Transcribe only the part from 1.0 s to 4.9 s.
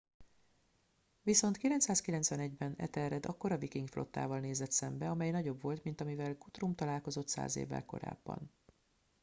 viszont 991 ben ethelred akkora viking flottával nézett